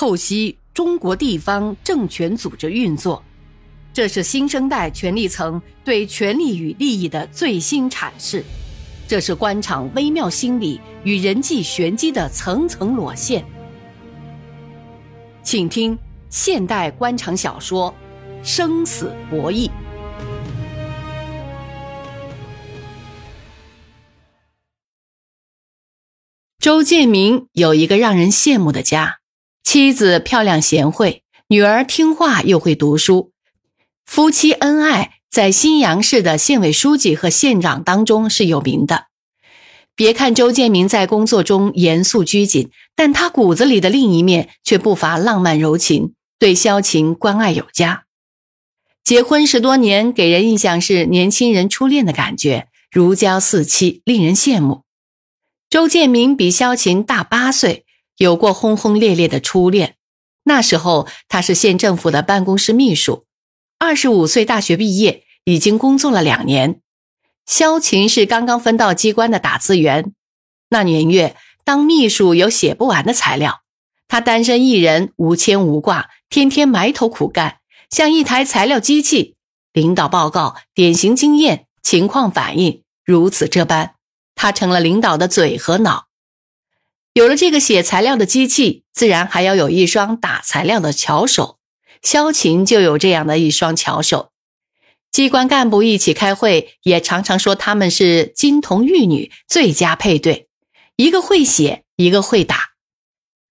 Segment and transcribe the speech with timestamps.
[0.00, 3.22] 透析中国地方政权组织运作，
[3.92, 8.42] 这是新生代权力层对权力与利益的最新阐释，
[9.06, 13.44] 这是官场微妙心理与人际玄机的层层裸现。
[15.42, 15.98] 请听
[16.30, 17.94] 现代官场小说
[18.42, 19.68] 《生死博弈》。
[26.58, 29.19] 周建明有一个让人羡慕的家。
[29.62, 33.32] 妻子漂亮贤惠，女儿听话又会读书，
[34.04, 39.06] 夫妻恩爱，在新阳市的县委书记和县长当中是有名的。
[39.94, 48.04] 别看周建明在工作中严肃拘谨，但他骨子里的另一面却不乏浪漫柔情，对萧晴关爱有加。
[49.04, 54.82] 结婚十多年，给人印象是年轻人初恋的感觉，如胶似漆，令人羡慕。
[55.68, 57.84] 周建明比萧晴大八岁。
[58.20, 59.96] 有过轰轰烈烈的初恋，
[60.44, 63.24] 那时候他是县政府的办公室秘书，
[63.78, 66.82] 二十五岁大学毕业，已经工作了两年。
[67.46, 70.12] 萧晴是刚刚分到机关的打字员，
[70.68, 73.62] 那年月当秘书有写不完的材料，
[74.06, 79.36] 他单身一人，无牵无挂，天天埋头苦干，像一台材料机器。
[79.72, 83.94] 领导报告、典型经验、情况反映，如此这般，
[84.34, 86.09] 他成了领导的嘴和脑。
[87.20, 91.58] 有了这个写材料的机器，自然还要有一双打材料的巧手。
[92.00, 94.30] 萧晴就有这样的一双巧手。
[95.12, 100.48] 机关干部一起开会，也常常说他们是金童玉女，最佳配对。
[100.96, 102.70] 一个会写，一个会打。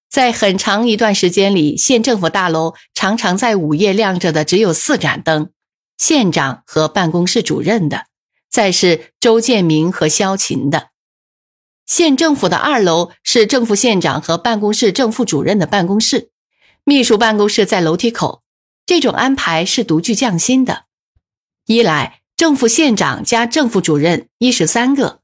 [0.09, 5.52] 在很长一段时间里，县政府大楼常常在午夜亮着的只有四盏灯：
[6.00, 8.06] 县长和办公室主任的，
[8.50, 10.89] 再是周建明和萧晴的。
[11.90, 16.30] 县政府的二楼是正副县长和办公室正副主任的办公室，
[16.84, 18.44] 秘书办公室在楼梯口。
[18.86, 20.84] 这种安排是独具匠心的。
[21.66, 25.22] 一来，正副县长加正副主任一十三个，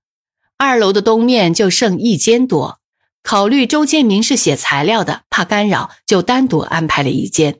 [0.57, 2.79] 二楼的东面就剩一间多。
[3.21, 7.59] 考虑周建明是写材料的，怕干扰，就单独安排了一间。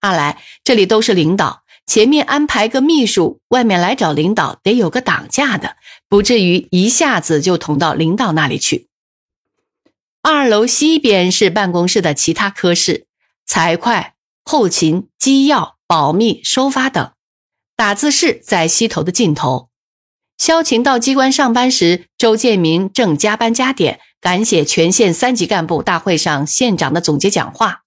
[0.00, 1.64] 二来，这里都是领导。
[1.86, 5.76] 前面安排个秘书，外面来找领导得有个挡架的，
[6.08, 8.88] 不至于一下子就捅到领导那里去。
[10.20, 13.06] 二楼西边是办公室的其他科室，
[13.46, 17.12] 财会、后勤、机要、保密、收发等。
[17.76, 19.68] 打字室在西头的尽头。
[20.36, 27.82] 萧晴到机关上班时，周建明正加班加点赶写全县三级干部大会上县长的总结讲话。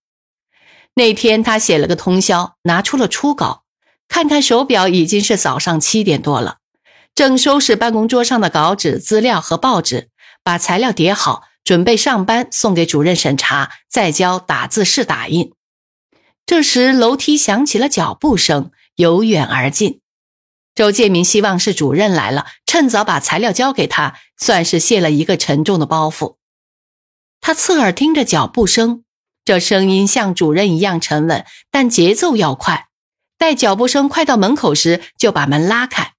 [0.95, 3.65] 那天他写了个通宵，拿出了初稿。
[4.09, 6.57] 看看手表，已经是早上七点多了。
[7.15, 10.09] 正收拾办公桌上的稿纸、资料和报纸，
[10.43, 15.53] 把材料叠好，准备上班送给主任审查，再交打字室打印。
[16.45, 20.01] 这时，楼梯响起了脚步声，由远而近。
[20.73, 26.37] 周建明希望是主任来了，趁早把材料交给他，算是卸了一个沉重的包袱。
[27.41, 29.03] 他侧耳听着脚步声，
[29.45, 32.88] 这声音像主任一样沉稳，但节奏要快。
[33.39, 36.11] 待脚步声快到门口时，就把门拉开。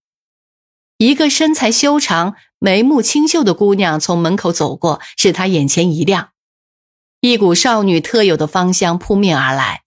[0.97, 6.31] 一个身材修长、眉目清秀的姑娘从门口走过，使他眼前一亮。
[7.21, 9.83] 一股少女特有的芳香扑面而来。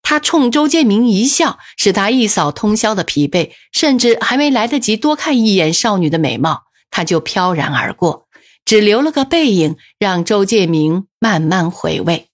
[0.00, 8.26] 她冲周建明一笑，使他一扫通宵的疲惫，甚至还没来得及多看一眼少女的美貌，她就飘然而过，
[8.64, 12.30] 只留了个背影，让周建明慢慢回味。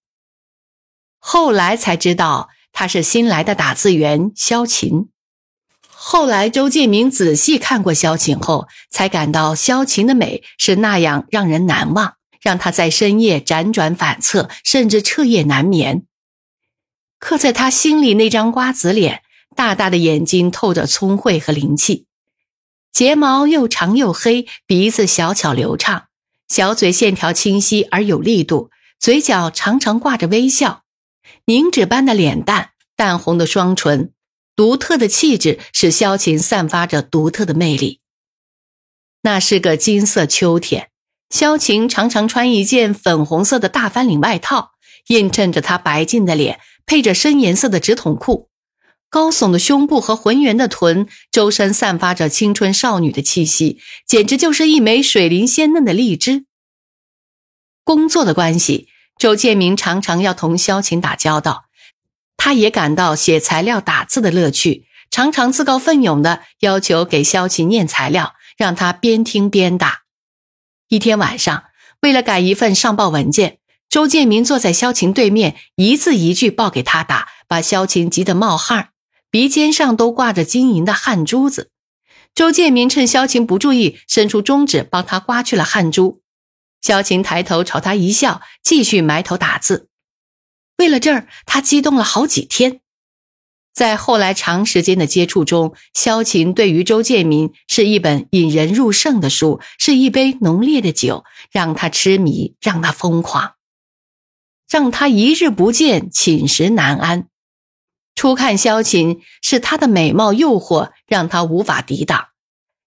[1.18, 2.50] 后来才知道。
[2.72, 5.08] 他是新来的打字员萧琴。
[5.90, 16.04] 后来周建明仔细看过萧琴后，才感到萧琴的美是那样让人难忘，让他在深夜辗转反侧，甚至彻夜难眠。
[17.18, 19.22] 刻在他心里那张瓜子脸，
[19.56, 22.06] 大大的眼睛透着聪慧和灵气，
[22.92, 26.04] 睫毛又长又黑，鼻子小巧流畅，
[26.46, 30.84] 小嘴线条清晰而有力度，嘴角常常挂着微笑。
[31.48, 34.12] 凝脂般的脸蛋，淡红的双唇，
[34.54, 38.00] 独特的气质使萧晴散发着独特的魅力。
[39.22, 40.90] 那是个金色秋天，
[41.30, 44.72] 萧晴常常穿一件粉红色的大翻领外套，
[45.06, 48.50] 映衬着她白净的脸，配着深颜色的直筒裤，
[49.08, 56.44] 高耸的胸部和浑圆的臀，周身散发着青春少女的气息，简直就是一枚水灵鲜嫩的荔枝。
[57.84, 58.88] 工作的关系。
[59.18, 61.64] 周建明常常要同萧晴打交道，
[62.36, 70.02] 他也感到写材料打字的乐趣，常常自告奋勇的要求给萧晴念材料，让他边听边打。
[70.88, 71.64] 一天晚上，
[72.00, 73.58] 为了改一份上报文件，
[73.90, 78.90] 周建明坐在萧晴对面，一字一句报给他打，把萧晴急得冒汗，
[79.32, 81.72] 鼻尖上都挂着晶莹的汗珠子。
[82.34, 86.22] 周建明趁萧晴不注意，伸出中指帮他刮去了汗珠。
[86.80, 89.88] 萧晴抬头朝他一笑，继续埋头打字。
[90.76, 92.80] 为了这儿，他激动了好几天。
[93.74, 103.54] 在后来长时间的接触中，萧晴对于周建民是一本引人入胜的书，是一杯浓烈的酒，让他痴迷，让他疯狂，
[104.68, 107.28] 让他一日不见寝食难安。
[108.16, 112.30] 初看萧晴，是她的美貌诱惑，让他无法抵挡；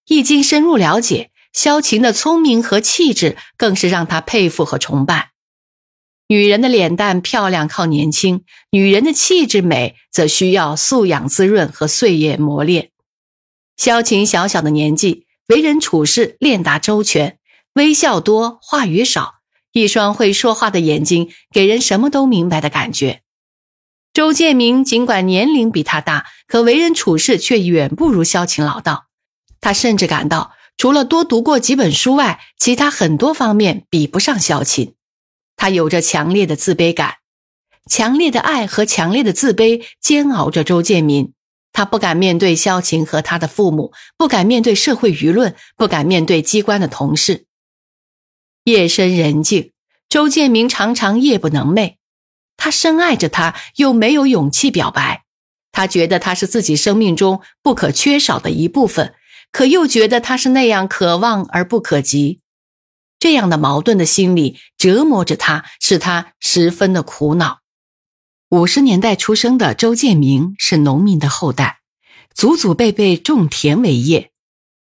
[0.07, 5.31] 一经深入了解，萧晴的聪明和气质，更是让他佩服和崇拜。
[6.27, 12.91] 女人的脸蛋漂亮靠年轻，女人的气质美则需要素养滋润和岁月磨练。
[13.75, 17.37] 萧晴小小的年纪，为人处事练达周全，
[17.73, 19.41] 微笑多，话语少，
[19.73, 23.23] 一双会说话的眼睛，给人什么都明白的感觉。
[24.13, 29.07] 周建明尽管年龄比他大，可为人处事却远不如萧晴老道。
[29.59, 34.95] 他甚至感到，除了多读过几本书外，其他很多方面比不上萧晴。
[35.55, 37.17] 他有着强烈的自卑感，
[37.87, 41.33] 强烈的爱和强烈的自卑煎熬着周建民。
[41.71, 47.45] 他不敢面对萧晴和他的父母，不敢面对社会舆论，不敢面对机关的同事。
[48.63, 49.73] 夜深人静，
[50.09, 51.97] 周建明常常夜不能寐。
[52.57, 55.25] 他深爱着她，又没有勇气表白。
[55.71, 59.13] 他觉得她是自己生命中不可缺少的一部分，
[59.51, 62.39] 可又觉得他是那样可望而不可及。
[63.19, 67.59] 这样的矛盾的心理折磨着他，使他十分的苦恼。
[68.49, 71.81] 五十年代出生的周建明是农民的后代，
[72.33, 74.31] 祖祖辈辈种田为业。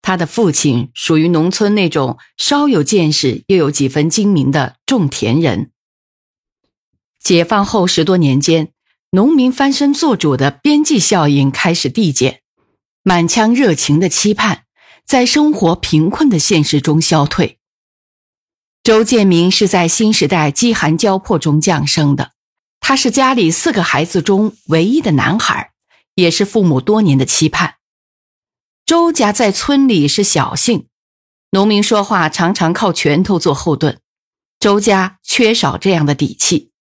[0.02, 5.72] 他的父亲属于农村那种稍有见识又有几分精明的种田人。
[7.18, 8.70] 解放后十多年间，
[9.10, 12.42] 农民翻身做主的边际效应开始递减，
[13.08, 14.64] 满腔热情的期盼
[15.04, 17.60] 在生活贫困的现实中消退。
[18.82, 22.32] 周建明是在新时代饥寒交迫中降生的，
[22.80, 25.70] 他是家里四个孩子中唯一的男孩，
[26.16, 27.76] 也是父母多年的期盼。
[28.84, 30.88] 周家在村里是小姓，
[31.52, 34.00] 农民说话常常靠拳头做后盾，
[34.58, 36.72] 周家缺少这样的底气。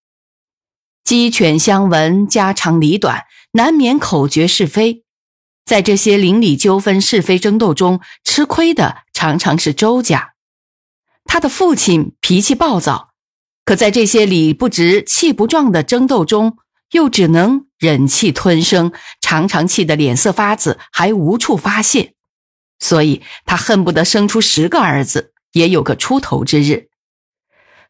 [1.04, 5.05] 鸡犬相闻，家长里短，难免口诀是非，
[5.66, 10.34] 在这些邻里纠纷、是非争斗中，吃亏的常常是周家。
[11.26, 13.10] 他的父亲脾气暴躁，
[13.66, 16.58] 可在这些理不直、气不壮的争斗中，
[16.92, 22.14] 又只能忍气吞声，常常气得脸色发紫，还无处发泄。
[22.78, 26.90] 所以他恨不得生出十个儿子，也有个出头之日。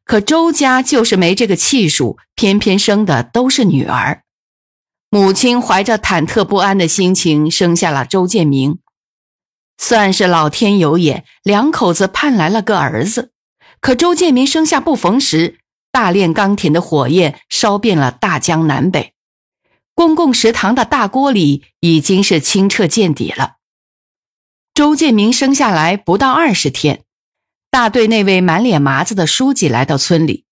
[0.06, 4.22] 可周家就是没这个气数，偏偏生的都是女儿。
[5.16, 8.80] 母亲怀着忐忑不安的心情生下了周建明。
[9.78, 13.32] 算是老天有眼，两口子盼来了个儿子。
[13.80, 15.60] 可周建明生下不逢时，
[15.90, 19.14] 大炼钢铁的火焰烧遍了大江南北，
[19.94, 23.54] 公共食堂的大锅里已经是清澈见底了。
[24.74, 27.06] 周建明生下来不到二十天，
[27.72, 30.44] 大队那位满脸麻子的书记来到村里，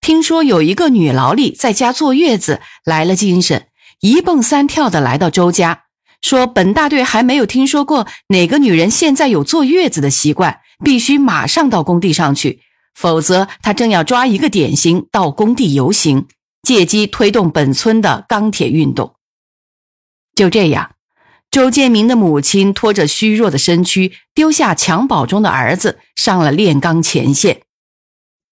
[0.00, 3.68] 听说有一个女劳力在家坐月子，来了精神，
[4.04, 5.84] 一蹦三跳的来到周家。
[6.20, 12.60] 说本大队还没有听说过哪个女人现在有坐月子的习惯，必须马上到工地上去，
[12.94, 16.26] 否则他正要抓一个典型到工地游行，
[16.60, 19.14] 借机推动本村的钢铁运动。
[20.34, 20.96] 就这样，
[21.50, 27.62] 周建明的母亲拖着虚弱的身躯，丢下襁褓中的儿子，上了炼钢前线。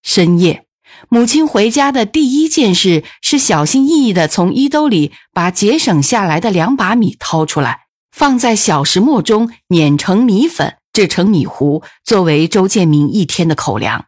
[0.02, 0.61] 深夜。
[1.08, 14.06] 母亲回家的第一件事是小心翼翼地从衣兜里把节省下来的两把米掏出来，放在小石磨中碾成米粉，制成米糊，作为周建明一天的口粮。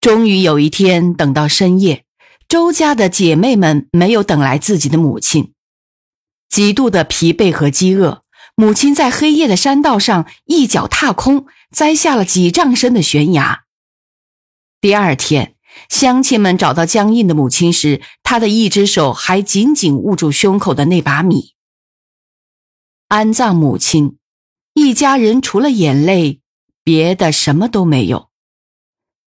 [0.00, 2.04] 终于有一天，等到深夜，
[2.48, 5.52] 周家的姐妹们没有等来自己的母亲，
[6.48, 8.22] 极度的疲惫和饥饿，
[8.56, 13.60] 母亲在黑夜的山道上一脚踏空，栽下了几丈深的悬崖。
[14.82, 15.54] 第二天，
[15.88, 21.54] 乡亲们找到江印的母亲时，她的一只手还紧紧握住胸口的那把米。
[23.06, 24.18] 安葬母亲，
[24.74, 26.40] 一家人除了眼泪，
[26.82, 28.28] 别的什么都没有。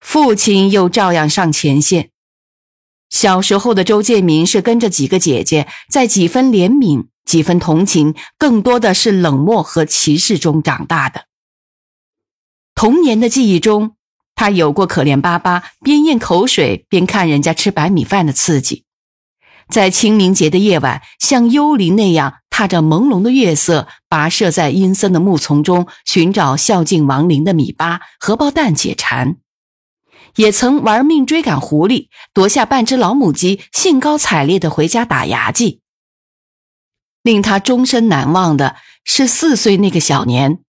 [0.01, 2.11] 父亲又照样上前线。
[3.09, 11.27] 小时候的周建民是跟着几个姐姐，在几分怜悯、几分同情，更多的是冷漠和歧视中长大的。
[12.75, 13.95] 童年的记忆中。
[14.35, 18.85] 他有过可怜巴巴边咽口水边看人家吃白米饭的刺激，
[19.69, 29.37] 在清明节的夜晚，像幽灵那样踏着朦胧的月色，跋涉在阴森的木丛中寻找孝敬亡灵的米八、荷包蛋解馋；
[30.37, 35.81] 也曾玩命追赶狐狸，夺下半只老母鸡，兴高采烈的回家打牙祭。
[37.23, 40.64] 令他终身难忘的是四岁那个小年。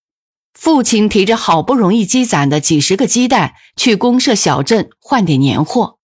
[0.66, 6.00] 父亲提着好不容易积攒的几十个鸡蛋去公社小镇换点年货。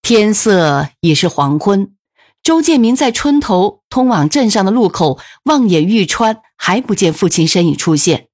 [0.00, 1.96] 天色已是黄昏，
[2.40, 8.28] 周建明在村头通往镇上的路口望眼欲穿，还不见父亲身影出现。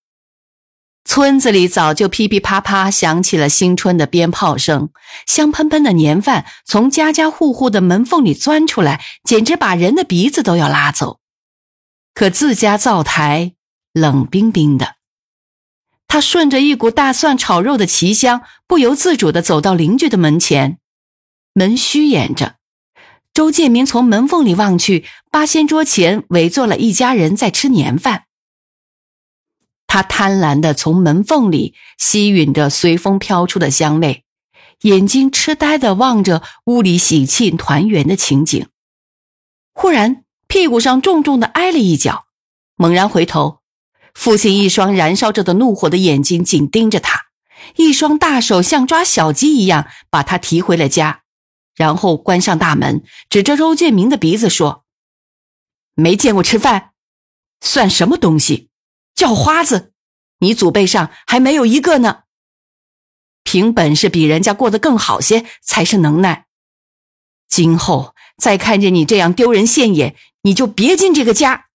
[1.06, 4.90] 村子里早就噼噼啪啪响起了新春的鞭炮声，
[5.26, 11.20] 香喷喷的年饭从家家户户的门缝里钻出来，简直把人的鼻子都要拉走。
[12.12, 13.54] 可自家灶台。
[13.92, 14.96] 冷冰冰的，
[16.08, 20.78] 他顺着一股大蒜炒肉的奇香，不由自主地走到邻居的门前。
[21.52, 22.56] 门虚掩着，
[23.34, 28.24] 周建明从门缝里望去，八仙桌前围坐了一家人在吃年饭。
[29.86, 34.24] 他贪婪地从门缝里吸吮着随风飘出的香味，
[34.82, 38.66] 眼睛痴呆地望着屋里喜庆团圆的情景。
[39.74, 42.24] 忽然，屁股上重重地挨了一脚，
[42.76, 43.61] 猛然回头。
[44.14, 47.26] 父亲一双燃烧着的怒火的眼睛紧盯着他，
[47.76, 51.22] 一双大手像抓小鸡一样把他提回了家，
[51.74, 54.84] 然后关上大门，指着周建明的鼻子说
[55.96, 56.90] ：“没见过吃饭，
[57.60, 58.68] 算什么东西？
[59.14, 59.92] 叫花子！
[60.38, 62.24] 你祖辈上还没有一个呢。
[63.44, 66.46] 凭本事比人家过得更好些才是能耐。
[67.48, 71.66] 今后再看见你这样丢人现眼，你就别进这个家。”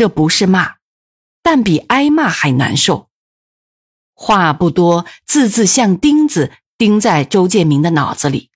[0.00, 0.76] 这不是骂，
[1.42, 3.10] 但比挨骂还难受。
[4.14, 8.48] 话不多，字字像钉子钉在周建明的脑子里。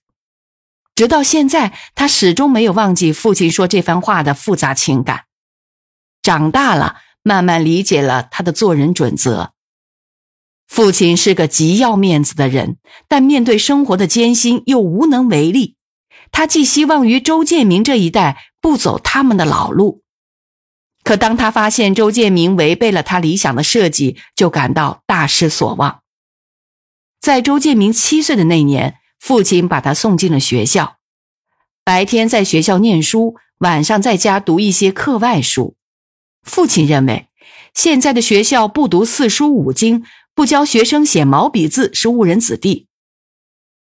[0.95, 5.27] 直到现在，他始终没有忘记父亲说这番话的复杂情感。
[6.23, 9.53] 长大了，慢慢理解了他的做人准则。
[10.67, 15.77] 父亲是个极要面子的人，但面对生活的艰辛又无能为力。
[16.33, 20.04] 他寄希望于周建明这一代不走他们的老路。
[21.05, 26.01] 可当他发现周建明违背了他理想的设计，就感到大失所望。
[27.21, 30.97] 在周建明七岁的那年，父亲把他送进了学校，
[31.85, 35.77] 白天在学校念书，晚上在家读一些课外书。
[36.43, 37.29] 父亲认为，
[37.75, 42.89] 现在的学校不读四书五经，不教学生写毛笔字是误人子弟。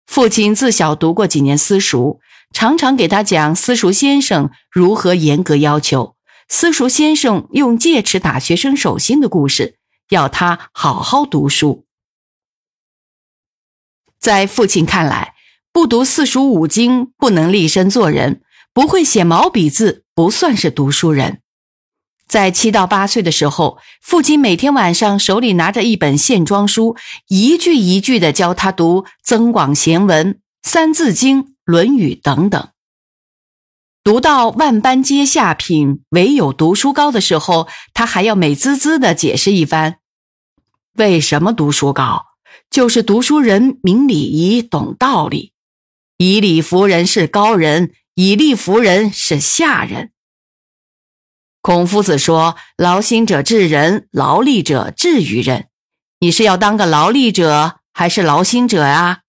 [0.07, 2.19] 父亲自小读过几年私塾，
[2.53, 6.17] 常常给他讲私塾先生如何严格要求。
[6.53, 9.79] 私塾先生用戒尺打学生手心的故事，
[10.09, 11.87] 要他好好读书。
[14.19, 15.35] 在父亲看来，
[15.73, 18.43] 不读四书五经不能立身做人，
[18.75, 21.41] 不会写毛笔字不算是读书人。
[22.27, 26.97] 在七到八岁的时候，父亲每天晚上手里拿着一本线装书，
[27.29, 32.70] 一句一句的教他读《增广贤文》《三字经》《论语》等等。
[34.03, 39.97] 读到“万般皆下品，唯有读书高”的时候，他还要美滋滋的解释一番：
[40.95, 42.25] 为什么读书高？
[42.71, 45.53] 就是读书人明礼仪、懂道理，
[46.17, 50.13] 以礼服人是高人，以力服人是下人。
[51.61, 55.67] 孔夫子说：“劳心者治人，劳力者治于人。”
[56.21, 59.21] 你是要当个劳力者，还是劳心者啊？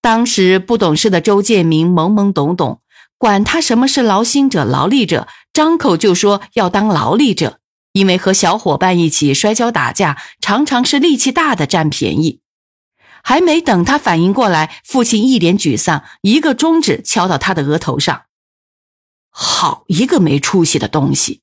[0.00, 2.82] 当时不懂事的周建明懵懵懂懂。
[3.18, 7.60] 管他什么是劳心者、劳力者，张口就说要当劳力者，
[7.92, 12.40] 因为和小伙伴一起摔跤打架，常常是力气大的占便宜。
[13.22, 18.22] 还没等他反应过来，父亲一脸沮丧，一个中指敲到他的额头上。
[19.30, 21.42] 好一个没出息的东西！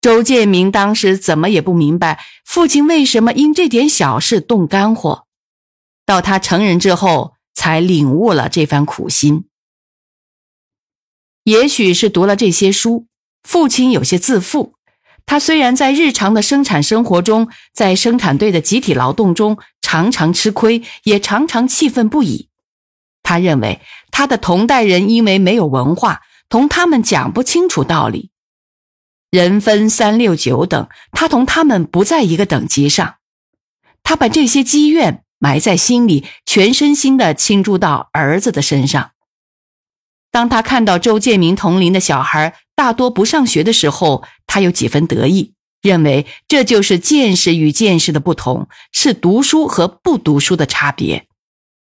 [0.00, 5.26] 周建明当时怎么也不明白，父亲为什么因这点小事动肝火。
[6.06, 9.49] 到他成人之后，才领悟了这番苦心。
[11.44, 13.06] 也许是读了这些书，
[13.42, 14.74] 父亲有些自负。
[15.26, 22.48] 他虽然在日常的生产生活中，在生产队的集体劳动中常常吃亏，也常常气愤不已。
[23.22, 23.80] 他认为
[24.10, 28.30] 他的同代人因为没有文化，同他们讲不清楚道理。
[29.30, 33.14] 人分三六九等，他同他们不在一个等级上。
[34.02, 39.12] 他把这些积怨埋在心里，全身心的倾注到儿子的身上。
[40.30, 51.26] 当他看到周建明同龄的小孩大多不上学的时候，他有几分得意，认为这就是见识与见识的不同，是读书和不读书的差别。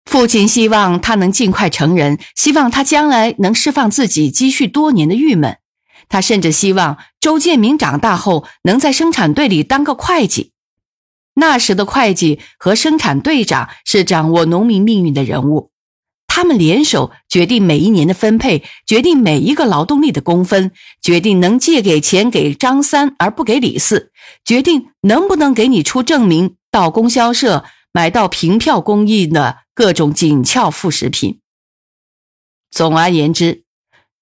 [0.05, 5.57] 父亲希望他能尽快成人，希望他将来能释放自己积蓄多年的郁闷。
[6.09, 10.51] 他甚至希望周建明长大后能在生产队里当个会计。
[11.35, 15.71] 那时的会计和生产队长是掌握农民命运的人物，
[16.35, 24.11] 他们联手决定每一年的分配，决定每一个劳动力的工分，决定能借给钱给张三而不给李四，
[24.43, 31.39] 决定能不能给你出证明到供销社买到凭票供应的各种紧俏副食品。
[32.71, 33.65] 总而言之，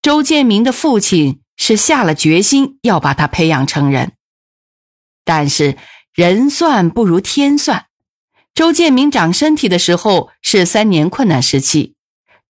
[0.01, 4.11] 周建明的父亲是下了决心要把他培养成人，
[5.23, 5.77] 但是。
[6.13, 7.85] 人算不如天算，
[8.53, 11.95] 周建明长身体的时候是三年困难时期，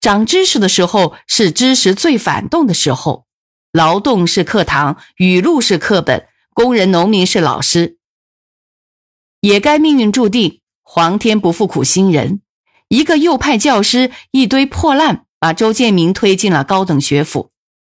[0.02, 3.28] 长知识的时候是知识最反动的时候。
[3.72, 8.00] 劳动是课堂，语录是课本，工人农民是老师。
[9.42, 12.42] 也该命运注定，皇天不负苦心人。
[12.90, 17.51] 一个右派教师，一堆破烂，把周建明推进了高等学府。